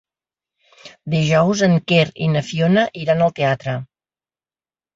Dijous 1.15 1.61
en 1.67 1.75
Quer 1.93 2.07
i 2.29 2.31
na 2.37 2.43
Fiona 2.49 2.89
iran 3.05 3.25
al 3.29 3.37
teatre. 3.43 3.79